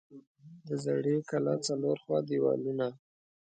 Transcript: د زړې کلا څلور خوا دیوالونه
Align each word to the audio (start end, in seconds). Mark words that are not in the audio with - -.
د 0.67 0.69
زړې 0.85 1.15
کلا 1.29 1.55
څلور 1.67 1.95
خوا 2.03 2.19
دیوالونه 2.29 2.87